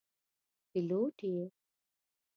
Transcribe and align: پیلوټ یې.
پیلوټ 0.69 1.17
یې. 1.33 1.45